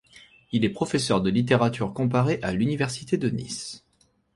Il 0.51 0.65
est 0.65 0.69
professeur 0.69 1.21
de 1.21 1.29
littérature 1.29 1.93
comparée 1.93 2.39
à 2.41 2.53
l'université 2.53 3.17
de 3.19 3.29
Nice. 3.29 3.83